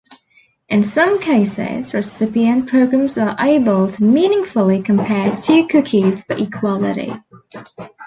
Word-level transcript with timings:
In 0.67 0.81
some 0.81 1.19
cases, 1.21 1.93
recipient 1.93 2.67
programs 2.67 3.19
are 3.19 3.35
able 3.39 3.87
to 3.87 4.03
meaningfully 4.03 4.81
compare 4.81 5.35
two 5.37 5.67
cookies 5.67 6.23
for 6.23 6.35
equality. 6.37 7.13